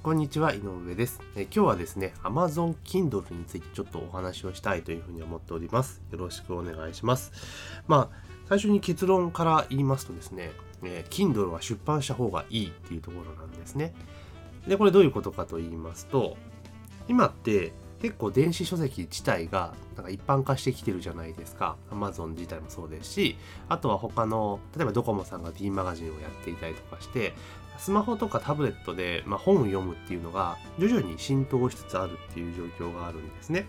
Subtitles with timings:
[0.00, 1.20] こんにちは、井上です。
[1.34, 6.00] え今日はですね、Amazon Kindle についてちょっとお話をしたいというふうに思っております。
[6.12, 7.32] よろしくお願いします。
[7.88, 8.16] まあ、
[8.48, 10.52] 最初に結論から言いますとですね、
[10.84, 13.92] えー Kindle は出版した方がいいっていうところなんですね。
[14.68, 16.36] で、これどういうことかと言いますと、
[17.08, 21.76] 今って結構電子書籍自体がなんか一般化してきてるじゃないですか。
[21.90, 23.36] Amazon 自体もそうですし、
[23.68, 27.34] あとは他の、例えばドコモさんが D マガジンをやっていたりとかして、
[27.78, 33.66] スマホとかタブレットで、まあ、本を読むっていうのが徐々に浸透しつつあるっていう状況があるんですね。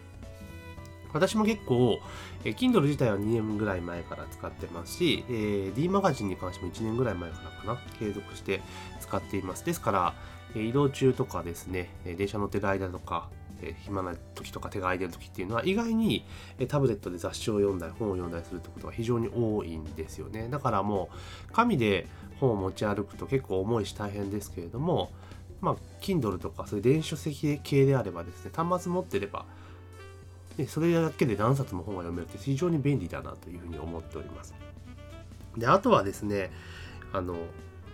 [1.14, 2.00] 私も結構、
[2.44, 8.62] え Kindle 自体は2年ぐらい前から使ってますし、えー D マガジンに関しても1年ぐらい前からかな、継続して
[9.00, 9.66] 使っています。
[9.66, 10.14] ですから、
[10.56, 13.30] え移動中とかですね、え電車乗ってる間とか、
[13.62, 16.26] え暇な時とか手が空いてる時っていうのは意外に
[16.58, 20.48] えタブレットで雑誌を読んだり本を読んだりするってことが非常に多いんですよね。
[20.50, 21.10] だからも
[21.50, 22.08] う紙で
[22.40, 25.12] 本を持ち歩くと結構重いし大変ですけれども、
[25.62, 29.46] まあ、Kindle とかそういう電子書籍系であればですね、端末持ってれば、
[30.58, 34.54] でそれだけで何冊も本が読めるって非常に便利だなというふうに思っております。
[35.58, 36.52] で、あとはですね、
[37.12, 37.36] あの、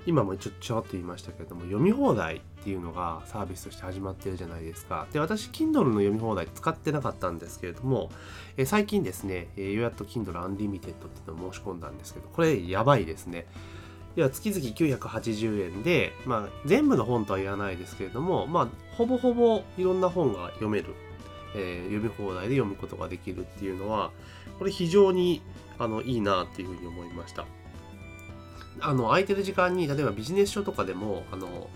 [0.05, 5.05] 今もちょちょっと言いましたけれども、読み放題っていうのがサービスとして始まってるじゃないですか。
[5.13, 8.09] で、私、Kindle の読み放題使ってなかったんですけれども、
[8.57, 10.91] え最近ですね、えーようやっと Kindle Unlimited ってい
[11.27, 13.45] うのを申し込んだんですけど、これやばいですね。
[14.17, 14.61] いや月々
[14.97, 20.95] 980円で、まあ、全部の本とは言わないですけれども、まあ、ほぼほぼいろんな本が読める、
[21.55, 24.09] えー読み放題で読むことができるっていうのは、
[24.57, 25.43] これ非常に
[25.77, 27.45] あのいいなっていうふうに思いました。
[28.79, 31.69] あの空いてる時間に例えばビジネス書とかでもあの、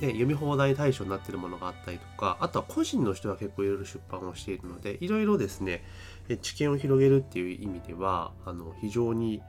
[0.00, 5.82] ね、読み放題対象になってるものがあったりとかあとは個人の人が結構いろいろ出版をしているのでいろいろですね
[6.42, 9.40] 知見を広げるっていう意味ではあの非常に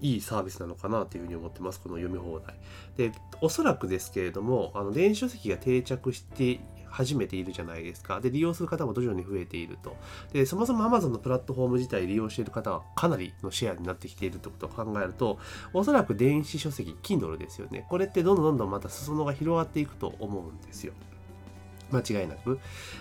[0.00, 2.54] いいサービスなのかなというふうに思ってますこの読み放題。
[2.96, 8.20] でおそらくですけれどもあの電子書籍が定着して始めているじゃないですか。
[8.20, 9.96] で利用する方も徐々に増えていると。
[10.32, 15.38] でそもそも Amazon のプラットフォーム自体利用している方はかなりのシェアになってきているってことを考えると
[15.72, 17.86] おそらく電子書籍 Kindle ですよね。
[17.88, 20.92] これってどんどんどんどんまた裾野が広がっていくと思うんですよ。
[21.92, 22.58] 間違いなく。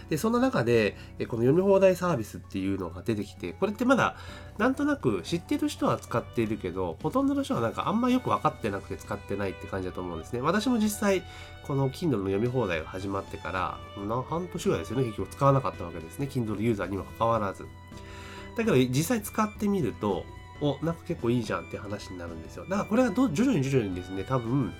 [0.09, 0.95] で、そんな中で、
[1.27, 4.15] この読み放題サービスっていうのが出てきて、これってまだ、
[4.57, 10.41] なんとなく知ってる人は使っているけど、ほとんどの人はなんかあんまよく分かってなくて使ってないって感じだと思うんですね。
[10.41, 11.23] 私も実際、
[11.65, 13.77] この Kindle の読み放題が始まってから、
[14.29, 16.27] 半年ぐらいですよね、結局使わなかったわけですね。
[16.29, 17.65] Kindle ユーザーにもかかわらず。
[18.57, 20.25] だけど、実際使ってみると、
[20.61, 22.65] お、なんか結構いいじゃんって話になるんですよ。
[22.65, 24.73] だからこれがど徐々に徐々にですね、多分、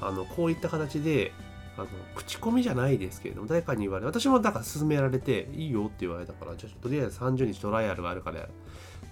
[0.00, 1.32] あの、こういった形で、
[1.76, 8.48] あの口コミじゃないですけれども誰かに言われ私もだから勧められていいよって言われたからじゃあとりあえず30日トライアルがあるから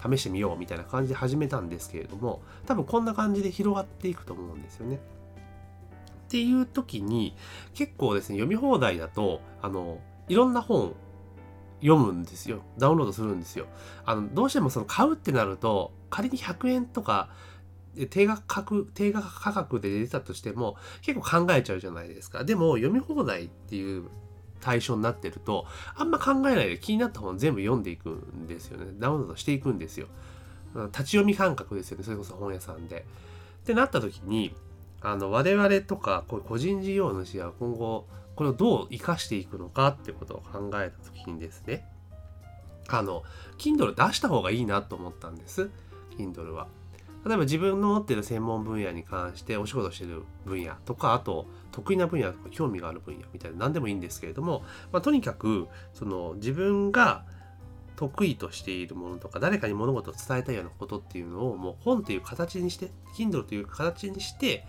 [0.03, 4.97] 試してみようみたいな感じで始めたんですけれども多分こんな感じで広がっていくと思うんですよね。
[4.97, 4.99] っ
[6.29, 7.37] ていう時に
[7.75, 9.99] 結構ですね読み放題だとあの
[10.29, 10.95] いろんな本
[11.83, 13.67] 読むんですよダウンロードするんですよ。
[14.07, 17.29] あのどうしてもその買うってなると仮に100円とか
[18.11, 22.45] 定額価格定額価格で出たとしても結構考えちゃうじゃないですか。
[22.45, 24.09] でも読み放題っていう
[24.61, 28.87] 対象になってるとあんま考えないで気になった本全部読んでいくんですよね。
[28.99, 30.07] ダウンロードしていくんですよ。
[30.75, 32.05] 立ち読み感覚ですよね。
[32.05, 33.05] それこそ本屋さんで。
[33.63, 34.55] ってなった時に
[35.01, 41.87] あの我々とかこう個人事業主は今後これをどう生かしていくのかってことを考えた時にですね
[42.89, 43.23] あの
[43.59, 45.71] Kindle 出した方がいいなと思ったんです
[46.17, 46.67] Kindle は。
[47.25, 57.25] 例えば自分の持ってる専門分野に関してお仕事してる分野とかあと得意な分野とか興味がある分野みたいな何でもいいんですけれども、まあ、とにかくその自分が
[57.97, 64.65] 得意としているものとか誰かに物事を伝えたいようなことっていうのをもう本という形にして Kindle という形にして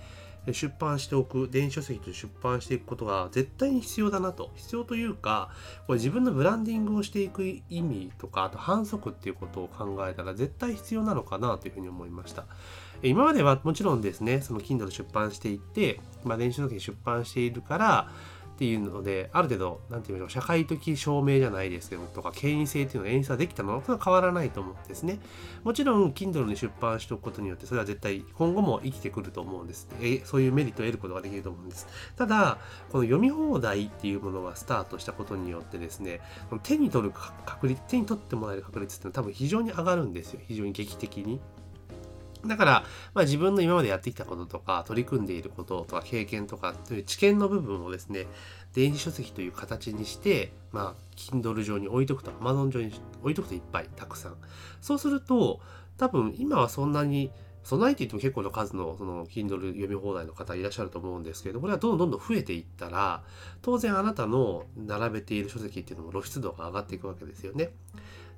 [0.52, 4.52] 出版しておく電子書籍と出版していくことが絶対に必要だなと。
[4.56, 5.50] 必要というか
[5.88, 12.46] これ自分のブランディングをしていく意味とかあと反則っていうことを考えたら絶対必要なのかなというふうに思いました。
[13.02, 18.10] 今まではもちろんですねその Kindle 出版していって、まあ、電子書籍出版しているから
[18.54, 25.20] っていうのである程度なんて言いましょう社会的証明じゃないですけどとか権威性っていうのが演出はできたのは変わらないと思うんですね。
[25.64, 29.88] もちろん Kindle に出版しておくことによってそれは絶対今後も生きてくると思うんです。
[30.02, 31.88] えそういうメリットを得ることができると思うんです。
[32.16, 32.60] ただ
[32.92, 36.22] この読み放題っていうものがスタートしたことによってですね
[36.62, 37.14] 手に取る
[37.46, 40.42] 確率手に取ってもらえる確率っていうのは多分非常に上がるんですよ。
[40.48, 41.42] 非常に劇的に。
[42.46, 42.72] だから、
[43.14, 48.28] まあ、自分の今までやってきたこととか取り組んでいることとか経験とかという知見の部分をですね
[48.74, 54.36] 電子書籍という形にして、まあ、Kindle 上に置いとくと Amazon 上に置いとくといっぱいたくさん。
[54.82, 55.62] そうすると
[55.98, 57.32] 多分今はそんなに
[57.64, 63.24] 備えていっても結構な数のその Kindle 読み放題の方いらっしゃると思うんですけどこれはどんどんどん増えていったら
[63.62, 67.72] 当然あなたの並べている書籍っていうのも露出度が上がっていくわけですよね。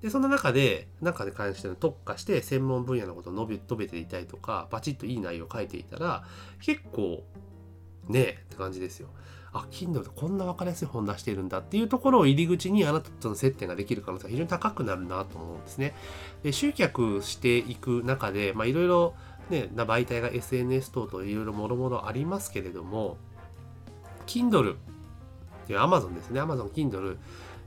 [0.01, 6.23] でその中で中に関しての特化して専門分野のことを述べ述べていたりとかバチッといい内容を書いていたら
[6.61, 7.23] 結構
[8.07, 9.09] ねえって感じですよ。
[9.55, 15.95] あ、Kindle でこんな分かりやすい本出しているんだっていうところを入り口にあなたとの接点ができる可能性が非常に高くなるなと思うんですね。
[16.43, 19.15] で集客していく中で、まいろいろ
[19.49, 23.15] ね、な媒体が SNS 等々いろいろもろもろありますけれども、
[24.27, 24.77] Kindle っ
[25.67, 27.17] ていう Amazon ですね、Amazon Kindle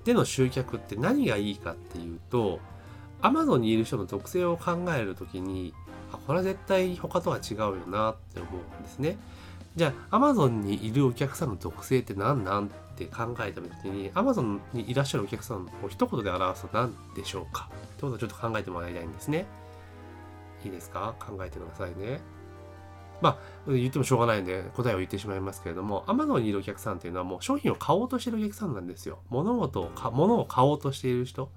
[0.05, 2.61] での集客って何がいいかっていうと、
[3.23, 5.73] Amazon にいる人の属性を考えるときに、
[6.12, 9.17] あ、これは絶対他とは違うよなって思うんですね。
[9.78, 12.66] じゃあ Amazon にいるお客さんの属性って何なん？
[12.66, 17.70] って考えた時に Amazon にいらっしゃるお客さんを一言で表すと何でしょうか？
[17.72, 19.46] ってことをちょっと考えてもらいたいんですね。
[20.64, 21.14] いいですか？
[21.20, 22.20] 考えてくださいね。
[23.20, 23.38] ま
[23.69, 29.20] あ、言ってもしょうがないんで答えを言ってしまいますけれども、Amazon にいるお客さんっていうのはもう商品を買おうとしてるお客さんなんですよ。
[29.28, 31.50] 物事を、物を買おうとしている人。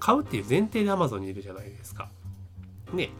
[0.00, 2.08] 買うっていう前提で Amazon にいるじゃないですか。
[2.92, 3.10] ね。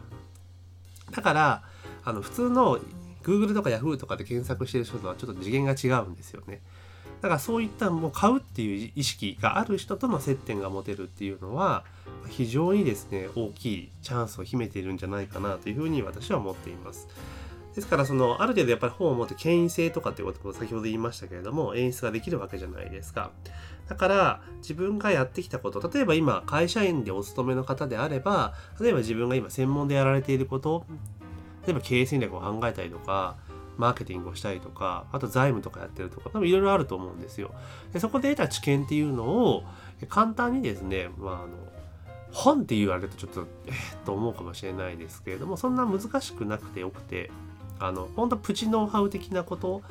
[1.12, 1.62] だから、
[2.04, 2.78] あの、普通の
[3.22, 6.60] Google とか Yahoo とかで検索してる人とはちょっと次元が違うんですよね。
[7.20, 11.84] だからそういったもう買うっていう意識がある人との接点が持てるっていうのは
[12.28, 17.06] 非常にですね大きいチャンスを秘めているんじゃないかなというふうに私は思っています。
[17.74, 23.30] ですからそのある程度やっぱり本を持って権威性とかっていうことも先ほど言いましたけれども演出ができるわけじゃないですか。
[23.88, 30.84] だから自分がやってきたこと例えば今会社員でお勤めの方であれば例えば自分が今専門でやられていること
[31.66, 33.36] 例えば経営戦略を考えたりとか
[33.76, 37.54] マーケティングをしたりとかあと財務とかやってるとか多分いろいろあると思うんですよ。
[37.92, 39.64] でそこで得た知見っていうのを
[40.08, 41.48] 簡単にですね、まあ、あの
[42.32, 47.30] 本って言われるとちょっとえー、と思うかもしれないですけれどもそんな難しくなくてよくて
[47.78, 49.82] あの本当プチノウハウ的なこと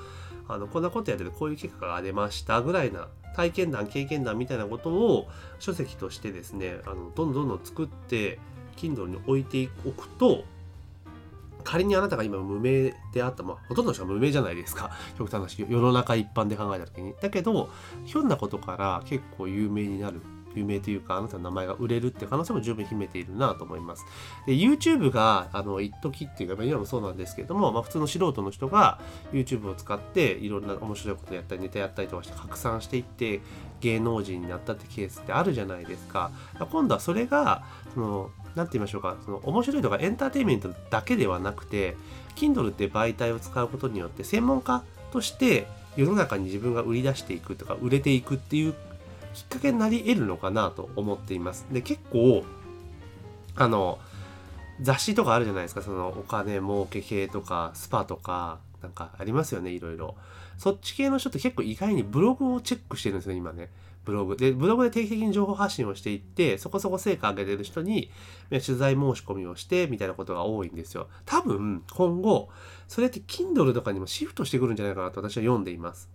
[0.48, 5.28] あのこんなことやっててこういう結果が出ましたぐらいな体験談経験談みたいなことを
[5.60, 8.40] 書籍としてですねあのどんどんどんどん作って
[8.76, 10.44] Kindle に置いておくと
[11.64, 14.92] 仮にあなたが今無名であった、まあ、ほとんどの人は無名じゃないですか。
[15.18, 17.14] 極端な話、世の中一般で考えた時に。
[17.22, 17.70] だけど、
[18.06, 20.22] ひょんなことから結構有名になる。
[20.56, 24.06] 有名というか、あなたの名前が売れるって可能性も十分秘めているなと思います。
[24.46, 29.00] で、YouTube が、あの、一時っていうか、今もそうなんですけども、まあ、普通の素人の人が
[29.32, 33.42] YouTube を使って、いろんな面白いことやったり、ネタやったりとかして拡散していって、
[33.80, 36.32] 芸能人になったってケースってあるじゃないですか。
[36.72, 41.96] 今度はそれが、その、何て言いましょうかその面白いとかエンターテインメントだけではなくて
[42.36, 48.74] Kindle って媒体を使うことによって専門家として世の中に自分が売り出していくとか売れていくっていう
[49.34, 51.66] きっかけになり得るのかなと思っています。
[51.72, 52.44] で結構
[53.56, 54.00] あの
[54.82, 60.16] 雑誌とかあるじゃないですかそのお金儲け系とかスパとかなんかありますよねいろいろ。
[60.58, 63.70] そっち系の人って結構意外にブログをチェックしてるんですよ今ね。
[64.04, 64.36] ブログ。
[64.36, 68.10] で、ブログで定期的に情報発信をしていって、そこそこ成果上げてる人に、
[68.50, 71.08] 取材申し込みをして、みたいなことが多いんですよ。
[71.26, 72.50] 多分、今後、
[72.88, 76.10] それって Kindle とかにもシフトしてくるんじゃないかなと私は読んでいます。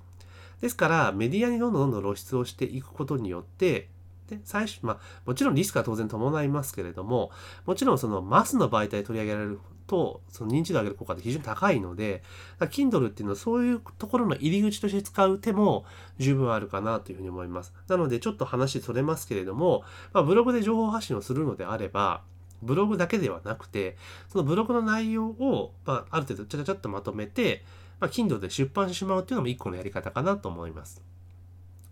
[0.61, 3.89] ですから、メディアにどんどんどんどん露出をしていくことによって、
[4.29, 7.31] で、最初、まあ、もちろんリスクは当然伴いますけれども、
[7.65, 12.23] もちろんそのマスの媒体取り上げられると、その認知度を上げる効果って非常に高いので、
[12.61, 15.85] Kindle っていうのはそういうところの入り口として使う手も
[16.19, 17.73] 十分あるかなというふうに思います。
[17.89, 22.23] なので、ちょっと話それますけれども、まあ、ブログで情報発信をするのであれば、
[22.63, 23.97] ブログだけではなくて、
[24.29, 27.65] そのブログの内容を、まあ、ある程度ちゃちゃっとまとめて、
[28.01, 31.03] まあ、Kindle で出版してしまうっていうのも一個のやり方かなと思います。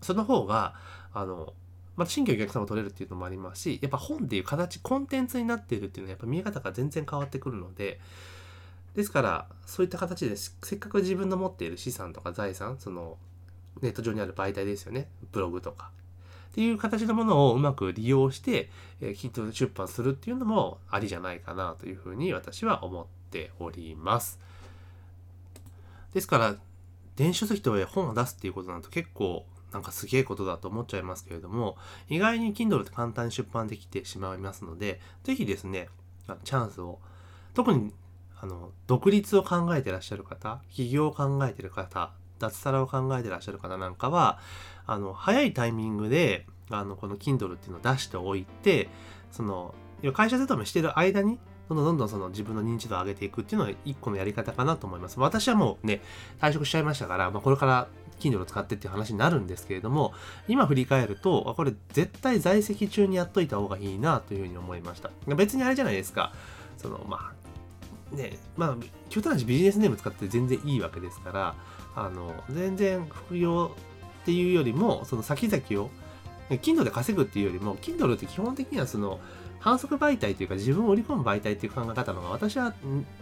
[0.01, 0.75] その方が、
[1.13, 1.53] あの、
[1.95, 7.99] まあ、新規お客様を取れるっていうのもありますし、やっぱ本っていう形、コンテンツになっているっていうのはやっぱ見え方が全然変わってくるので、
[8.95, 13.17] ですから、そういった形でせっかく自分の持っている資産とか財産、その
[13.81, 15.07] ネット上にある媒体ですよね。
[15.31, 15.91] ブログとか。
[16.49, 18.69] っていう形のものをうまく利用して、
[19.01, 24.39] えー、きっと出版するっていうのもありじゃないかなというふうに私は思っております。
[26.13, 26.55] ですから、
[27.17, 31.75] 電子書籍と本を出すっていうことなると結構なんかすげえことだと思っちゃいますけれども、
[32.07, 35.89] 意外に Kindle って簡単に出版できてしまいますので、ぜひですね、
[36.45, 36.99] チャンスを、
[37.53, 37.93] 特に
[38.39, 44.39] あの独立を考えてらっしゃる方、起業を考えてる方、脱サラを考えてらっしゃる方なんかは、
[44.85, 48.87] あの早いタイミングであのこの Kindle っていうのを出しておいて、
[49.29, 49.75] その
[50.13, 55.19] 会社勤めしてる間にどんどんどんどんその自分の認知度を上げていくっていうのは一個のやり方かなと思います。
[55.19, 56.01] 私はもうね、
[56.39, 57.87] 退職しちゃいましたから、まあ、これから
[58.19, 60.13] Kindle を使ってっていう話になるんですけれども、
[60.47, 65.09] 今振り返ると、これ絶対在籍中にやっといた方がいいなというふうに思いました。
[65.35, 66.33] 別にあれじゃないですか。
[66.77, 67.31] その、ま
[68.11, 68.75] あ、ね、まあ、
[69.09, 71.55] 極端な話ビジネスネーム使って全然いいわけですから、
[71.95, 73.71] あの、全然副業
[74.21, 75.89] っていうよりも、その先々を、
[76.49, 79.19] Kindle で稼ぐっていうよりも、Kindle って基本的にはその、
[79.65, 82.75] 反則媒体というか自分を売り込む媒体っていう考え方の方が私は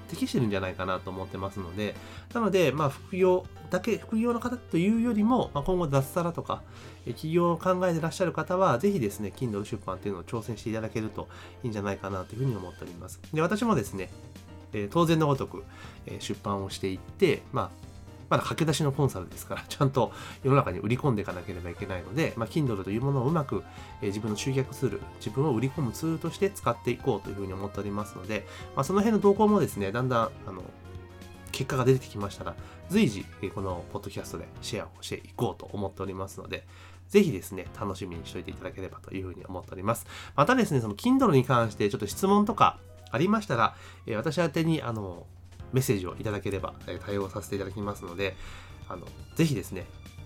[0.10, 1.96] 適してるんじゃないかなと思ってますので、
[2.34, 6.62] なので、まあ、副業だけ、副業の方というよりも、まあ、今後脱サラとか、
[7.06, 11.30] 企業を考えてらっしゃる方は、ぜひですね、Kindle 出版っていうのを挑戦していただけると
[11.64, 13.22] いいんじゃないかなというふうに思っております。
[13.32, 14.10] で、私もですね、
[14.74, 15.64] え当然のごとく、
[16.06, 17.93] え出版をしていって、まあ、
[18.34, 20.12] まだ駆け出しのコンサルですから、 ちゃんと
[20.44, 23.64] 世の中に売り込んでいかなければいけないので、まあ、Kindle というものをうまく、
[24.02, 30.64] え、自分の集客する、自分を売り込むツールとして使っていこうというふうに思っておりますので、まあ、その辺の動向もですね、だんだん、あの、
[31.52, 32.56] 結果が出てきましたら、
[32.90, 33.24] 随時、
[33.54, 36.66] このポッドキャストでシェアをしていこうと思っておりますので、
[37.10, 40.08] ぜひですね、楽しみにしておいていただければというふうに思っております。
[40.36, 42.80] またですね、その Kindle に関してちょっと質問とか
[43.12, 43.76] ありましたら、
[44.08, 45.28] え私宛てにあの
[45.74, 48.36] メッセージをいただければ、え対応させていただきますので、
[48.88, 49.86] あの、ぜひですね、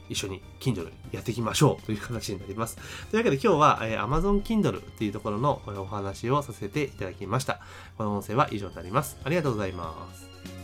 [0.10, 2.76] 一緒に Kindle やっていきましょうという話になります。
[2.76, 7.60] というわけで今日は、え Amazon Kindle っていうところのお話をさせていただきました。
[7.98, 9.18] この音声は以上になります。
[9.24, 10.57] ありがとうございます。